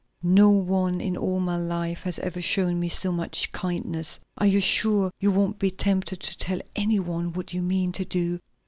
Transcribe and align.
"No 0.23 0.49
one 0.49 0.99
in 0.99 1.15
all 1.15 1.39
my 1.39 1.57
life 1.57 2.01
has 2.01 2.17
ever 2.17 2.41
shown 2.41 2.79
me 2.79 2.89
so 2.89 3.11
much 3.11 3.51
kindness! 3.51 4.17
Are 4.35 4.47
you 4.47 4.59
sure 4.59 5.11
you 5.19 5.29
won't 5.29 5.59
be 5.59 5.69
tempted 5.69 6.21
to 6.21 6.37
tell 6.39 6.59
any 6.75 6.99
one 6.99 7.33
what 7.33 7.53
you 7.53 7.61
mean 7.61 7.91
to 7.91 8.05
do?" 8.05 8.39